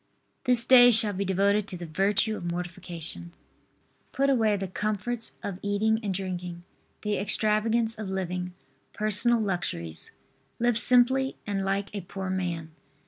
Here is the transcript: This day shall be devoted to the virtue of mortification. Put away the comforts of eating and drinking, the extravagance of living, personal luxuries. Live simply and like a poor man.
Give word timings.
This 0.45 0.65
day 0.65 0.89
shall 0.89 1.13
be 1.13 1.23
devoted 1.25 1.67
to 1.67 1.77
the 1.77 1.85
virtue 1.85 2.35
of 2.35 2.49
mortification. 2.51 3.33
Put 4.11 4.31
away 4.31 4.57
the 4.57 4.67
comforts 4.67 5.33
of 5.43 5.59
eating 5.61 5.99
and 6.01 6.11
drinking, 6.11 6.63
the 7.03 7.19
extravagance 7.19 7.99
of 7.99 8.09
living, 8.09 8.55
personal 8.93 9.39
luxuries. 9.39 10.09
Live 10.57 10.79
simply 10.79 11.35
and 11.45 11.63
like 11.63 11.93
a 11.93 12.01
poor 12.01 12.31
man. 12.31 12.71